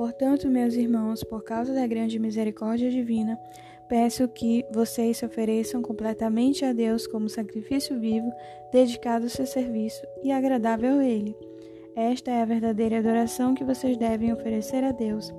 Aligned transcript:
Portanto, 0.00 0.48
meus 0.48 0.72
irmãos, 0.76 1.22
por 1.22 1.44
causa 1.44 1.74
da 1.74 1.86
grande 1.86 2.18
misericórdia 2.18 2.90
divina, 2.90 3.38
peço 3.86 4.26
que 4.28 4.64
vocês 4.72 5.18
se 5.18 5.26
ofereçam 5.26 5.82
completamente 5.82 6.64
a 6.64 6.72
Deus 6.72 7.06
como 7.06 7.28
sacrifício 7.28 8.00
vivo, 8.00 8.32
dedicado 8.72 9.26
ao 9.26 9.28
seu 9.28 9.44
serviço 9.44 10.00
e 10.22 10.32
agradável 10.32 11.00
a 11.00 11.04
Ele. 11.04 11.36
Esta 11.94 12.30
é 12.30 12.40
a 12.40 12.46
verdadeira 12.46 12.98
adoração 12.98 13.52
que 13.52 13.62
vocês 13.62 13.98
devem 13.98 14.32
oferecer 14.32 14.82
a 14.84 14.90
Deus. 14.90 15.34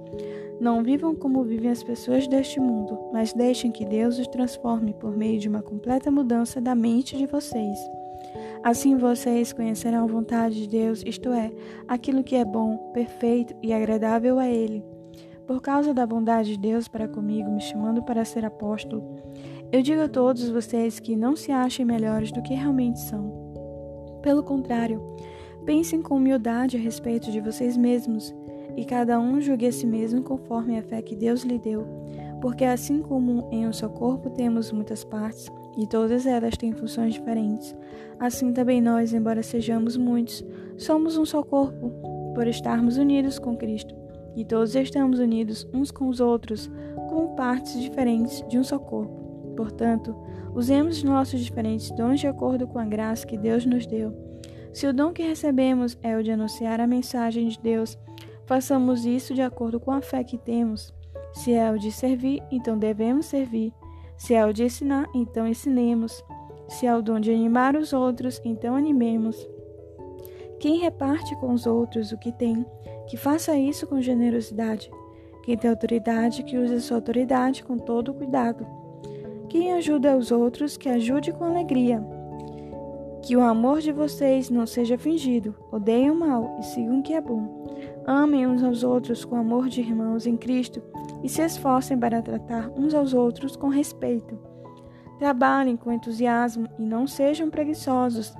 Não 0.59 0.83
vivam 0.83 1.15
como 1.15 1.43
vivem 1.43 1.71
as 1.71 1.81
pessoas 1.81 2.27
deste 2.27 2.59
mundo, 2.59 3.09
mas 3.11 3.33
deixem 3.33 3.71
que 3.71 3.83
Deus 3.83 4.19
os 4.19 4.27
transforme 4.27 4.93
por 4.93 5.17
meio 5.17 5.39
de 5.39 5.49
uma 5.49 5.63
completa 5.63 6.11
mudança 6.11 6.61
da 6.61 6.75
mente 6.75 7.17
de 7.17 7.25
vocês. 7.25 7.79
Assim 8.63 8.95
vocês 8.95 9.51
conhecerão 9.51 10.03
a 10.03 10.07
vontade 10.07 10.55
de 10.55 10.67
Deus, 10.67 11.01
isto 11.03 11.29
é, 11.29 11.51
aquilo 11.87 12.23
que 12.23 12.35
é 12.35 12.45
bom, 12.45 12.91
perfeito 12.93 13.55
e 13.61 13.73
agradável 13.73 14.37
a 14.37 14.47
Ele. 14.47 14.83
Por 15.47 15.61
causa 15.61 15.95
da 15.95 16.05
bondade 16.05 16.51
de 16.51 16.59
Deus 16.59 16.87
para 16.87 17.07
comigo, 17.07 17.49
me 17.49 17.59
chamando 17.59 18.03
para 18.03 18.23
ser 18.23 18.45
apóstolo, 18.45 19.03
eu 19.71 19.81
digo 19.81 20.01
a 20.01 20.07
todos 20.07 20.47
vocês 20.47 20.99
que 20.99 21.15
não 21.15 21.35
se 21.35 21.51
achem 21.51 21.83
melhores 21.83 22.31
do 22.31 22.41
que 22.43 22.53
realmente 22.53 22.99
são. 22.99 23.33
Pelo 24.21 24.43
contrário, 24.43 25.01
pensem 25.65 25.99
com 25.99 26.17
humildade 26.17 26.77
a 26.77 26.79
respeito 26.79 27.31
de 27.31 27.41
vocês 27.41 27.75
mesmos 27.75 28.33
e 28.77 28.85
cada 28.85 29.19
um 29.19 29.41
julgue 29.41 29.65
a 29.65 29.71
si 29.71 29.87
mesmo 29.87 30.21
conforme 30.21 30.77
a 30.77 30.83
fé 30.83 31.01
que 31.01 31.15
Deus 31.15 31.41
lhe 31.41 31.57
deu, 31.57 31.87
porque 32.41 32.63
assim 32.63 33.01
como 33.01 33.49
em 33.51 33.67
um 33.67 33.73
só 33.73 33.89
corpo 33.89 34.29
temos 34.29 34.71
muitas 34.71 35.03
partes, 35.03 35.49
e 35.77 35.87
todas 35.87 36.25
elas 36.25 36.57
têm 36.57 36.73
funções 36.73 37.13
diferentes, 37.13 37.75
assim 38.19 38.51
também 38.51 38.81
nós, 38.81 39.13
embora 39.13 39.43
sejamos 39.43 39.97
muitos, 39.97 40.43
somos 40.77 41.17
um 41.17 41.25
só 41.25 41.43
corpo, 41.43 41.91
por 42.33 42.47
estarmos 42.47 42.97
unidos 42.97 43.39
com 43.39 43.55
Cristo, 43.55 43.95
e 44.35 44.45
todos 44.45 44.75
estamos 44.75 45.19
unidos 45.19 45.67
uns 45.73 45.91
com 45.91 46.07
os 46.07 46.19
outros, 46.19 46.69
como 47.09 47.35
partes 47.35 47.79
diferentes 47.79 48.43
de 48.47 48.57
um 48.57 48.63
só 48.63 48.79
corpo. 48.79 49.53
Portanto, 49.55 50.15
usemos 50.55 51.03
nossos 51.03 51.41
diferentes 51.41 51.91
dons 51.91 52.19
de 52.19 52.27
acordo 52.27 52.67
com 52.67 52.79
a 52.79 52.85
graça 52.85 53.27
que 53.27 53.37
Deus 53.37 53.65
nos 53.65 53.85
deu. 53.85 54.13
Se 54.71 54.87
o 54.87 54.93
dom 54.93 55.11
que 55.11 55.21
recebemos 55.21 55.97
é 56.01 56.15
o 56.15 56.23
de 56.23 56.31
anunciar 56.31 56.79
a 56.79 56.87
mensagem 56.87 57.49
de 57.49 57.59
Deus, 57.59 57.97
Façamos 58.51 59.05
isso 59.05 59.33
de 59.33 59.41
acordo 59.41 59.79
com 59.79 59.91
a 59.91 60.01
fé 60.01 60.25
que 60.25 60.37
temos. 60.37 60.93
Se 61.33 61.53
é 61.53 61.71
o 61.71 61.79
de 61.79 61.89
servir, 61.89 62.43
então 62.51 62.77
devemos 62.77 63.27
servir. 63.27 63.73
Se 64.21 64.35
é 64.35 64.45
o 64.45 64.53
de 64.53 64.65
ensinar, 64.65 65.09
então 65.15 65.47
ensinemos. 65.47 66.23
Se 66.69 66.85
é 66.85 66.95
o 66.95 67.01
dom 67.01 67.19
de 67.19 67.31
animar 67.31 67.75
os 67.75 67.91
outros, 67.91 68.39
então 68.45 68.75
animemos. 68.75 69.35
Quem 70.59 70.77
reparte 70.77 71.35
com 71.37 71.51
os 71.51 71.65
outros 71.65 72.11
o 72.11 72.19
que 72.19 72.31
tem, 72.31 72.63
que 73.07 73.17
faça 73.17 73.57
isso 73.57 73.87
com 73.87 73.99
generosidade. 73.99 74.91
Quem 75.43 75.57
tem 75.57 75.71
autoridade, 75.71 76.43
que 76.43 76.55
use 76.55 76.81
sua 76.81 76.97
autoridade 76.97 77.63
com 77.63 77.79
todo 77.79 78.13
cuidado. 78.13 78.63
Quem 79.49 79.73
ajuda 79.73 80.15
os 80.15 80.31
outros, 80.31 80.77
que 80.77 80.87
ajude 80.87 81.31
com 81.31 81.45
alegria. 81.45 81.99
Que 83.21 83.37
o 83.37 83.41
amor 83.41 83.81
de 83.81 83.91
vocês 83.91 84.49
não 84.49 84.65
seja 84.65 84.97
fingido, 84.97 85.55
odeiem 85.71 86.09
o 86.09 86.15
mal 86.15 86.57
e 86.59 86.63
sigam 86.63 86.99
o 86.99 87.03
que 87.03 87.13
é 87.13 87.21
bom. 87.21 87.67
Amem 88.05 88.47
uns 88.47 88.63
aos 88.63 88.83
outros 88.83 89.23
com 89.23 89.35
amor 89.35 89.69
de 89.69 89.81
irmãos 89.81 90.25
em 90.25 90.35
Cristo 90.35 90.81
e 91.23 91.29
se 91.29 91.41
esforcem 91.41 91.97
para 91.97 92.21
tratar 92.21 92.69
uns 92.75 92.93
aos 92.95 93.13
outros 93.13 93.55
com 93.55 93.67
respeito. 93.67 94.37
Trabalhem 95.19 95.77
com 95.77 95.91
entusiasmo 95.91 96.67
e 96.79 96.83
não 96.83 97.05
sejam 97.05 97.49
preguiçosos. 97.49 98.33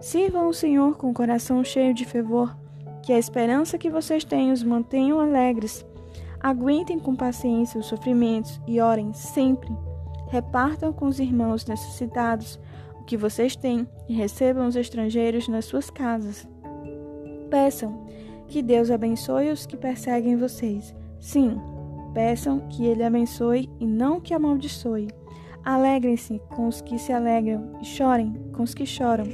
Sirvam 0.00 0.48
o 0.48 0.54
Senhor 0.54 0.96
com 0.96 1.10
o 1.10 1.14
coração 1.14 1.62
cheio 1.62 1.92
de 1.92 2.06
fervor, 2.06 2.56
que 3.02 3.12
a 3.12 3.18
esperança 3.18 3.76
que 3.76 3.90
vocês 3.90 4.24
têm 4.24 4.50
os 4.50 4.62
mantenham 4.62 5.20
alegres. 5.20 5.84
Aguentem 6.40 6.98
com 6.98 7.14
paciência 7.14 7.78
os 7.78 7.86
sofrimentos 7.86 8.58
e 8.66 8.80
orem 8.80 9.12
sempre. 9.12 9.68
Repartam 10.28 10.94
com 10.94 11.06
os 11.06 11.20
irmãos 11.20 11.66
necessitados 11.66 12.58
o 13.04 13.06
que 13.06 13.18
vocês 13.18 13.54
têm 13.54 13.86
e 14.08 14.14
recebam 14.14 14.66
os 14.66 14.76
estrangeiros 14.76 15.46
nas 15.46 15.66
suas 15.66 15.90
casas. 15.90 16.48
Peçam 17.50 18.06
que 18.48 18.62
Deus 18.62 18.90
abençoe 18.90 19.50
os 19.50 19.66
que 19.66 19.76
perseguem 19.76 20.36
vocês. 20.36 20.94
Sim, 21.20 21.60
peçam 22.14 22.60
que 22.70 22.86
Ele 22.86 23.04
abençoe 23.04 23.68
e 23.78 23.86
não 23.86 24.22
que 24.22 24.32
amaldiçoe. 24.32 25.08
Alegrem-se 25.62 26.40
com 26.48 26.66
os 26.66 26.80
que 26.80 26.98
se 26.98 27.12
alegram 27.12 27.78
e 27.82 27.84
chorem 27.84 28.32
com 28.54 28.62
os 28.62 28.72
que 28.72 28.86
choram. 28.86 29.26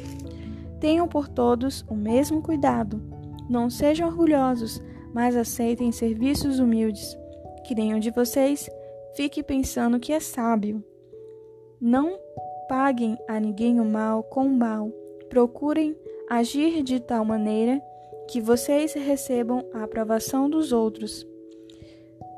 Tenham 0.81 1.07
por 1.07 1.29
todos 1.29 1.85
o 1.89 1.95
mesmo 1.95 2.43
cuidado. 2.43 3.01
Não 3.49 3.71
sejam 3.71 4.09
orgulhosos, 4.09 4.83
mas 5.15 5.37
aceitem 5.37 5.93
serviços 5.93 6.59
humildes. 6.59 7.17
Que 7.65 7.75
nenhum 7.77 8.01
de 8.01 8.11
vocês 8.11 8.69
fique 9.15 9.45
pensando 9.45 10.01
que 10.01 10.13
é 10.13 10.19
sábio. 10.19 10.83
Não 11.81 12.19
paguem 12.71 13.19
a 13.27 13.41
ninguém 13.41 13.81
o 13.81 13.85
mal 13.85 14.23
com 14.23 14.47
o 14.47 14.57
mal. 14.57 14.93
Procurem 15.29 15.97
agir 16.29 16.85
de 16.85 17.01
tal 17.01 17.25
maneira 17.25 17.83
que 18.29 18.41
vocês 18.41 18.95
recebam 18.95 19.67
a 19.75 19.83
aprovação 19.83 20.49
dos 20.49 20.71
outros. 20.71 21.27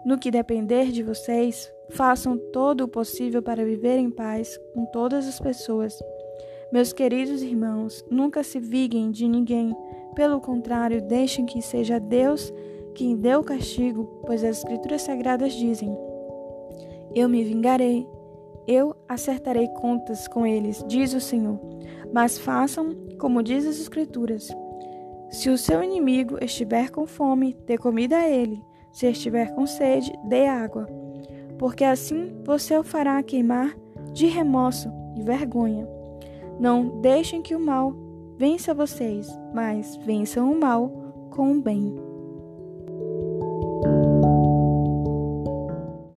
No 0.06 0.18
que 0.18 0.30
depender 0.30 0.86
de 0.86 1.02
vocês, 1.02 1.70
façam 1.90 2.38
todo 2.50 2.84
o 2.84 2.88
possível 2.88 3.42
para 3.42 3.62
viver 3.62 3.98
em 3.98 4.10
paz 4.10 4.58
com 4.72 4.86
todas 4.86 5.28
as 5.28 5.38
pessoas. 5.38 6.02
Meus 6.72 6.94
queridos 6.94 7.42
irmãos, 7.42 8.02
nunca 8.10 8.42
se 8.42 8.58
viguem 8.58 9.10
de 9.10 9.28
ninguém, 9.28 9.76
pelo 10.14 10.40
contrário, 10.40 11.02
deixem 11.02 11.44
que 11.44 11.60
seja 11.60 12.00
Deus 12.00 12.50
quem 12.94 13.18
dê 13.18 13.36
o 13.36 13.44
castigo, 13.44 14.22
pois 14.24 14.42
as 14.42 14.56
Escrituras 14.58 15.02
Sagradas 15.02 15.52
dizem: 15.52 15.94
Eu 17.14 17.28
me 17.28 17.44
vingarei, 17.44 18.06
eu 18.66 18.94
acertarei 19.08 19.68
contas 19.68 20.28
com 20.28 20.46
eles, 20.46 20.84
diz 20.88 21.14
o 21.14 21.20
Senhor. 21.20 21.58
Mas 22.12 22.38
façam 22.38 22.94
como 23.18 23.42
diz 23.42 23.66
as 23.66 23.78
Escrituras. 23.78 24.48
Se 25.30 25.48
o 25.48 25.56
seu 25.56 25.82
inimigo 25.82 26.36
estiver 26.42 26.90
com 26.90 27.06
fome, 27.06 27.56
dê 27.66 27.78
comida 27.78 28.18
a 28.18 28.28
ele. 28.28 28.62
Se 28.92 29.06
estiver 29.06 29.54
com 29.54 29.66
sede, 29.66 30.12
dê 30.24 30.46
água. 30.46 30.86
Porque 31.58 31.84
assim 31.84 32.42
você 32.44 32.76
o 32.76 32.82
fará 32.82 33.22
queimar 33.22 33.74
de 34.12 34.26
remorso 34.26 34.90
e 35.16 35.22
vergonha. 35.22 35.88
Não 36.60 37.00
deixem 37.00 37.40
que 37.40 37.54
o 37.54 37.60
mal 37.60 37.94
vença 38.36 38.74
vocês, 38.74 39.28
mas 39.54 39.96
vençam 40.04 40.52
o 40.52 40.60
mal 40.60 40.90
com 41.30 41.52
o 41.52 41.60
bem. 41.60 42.11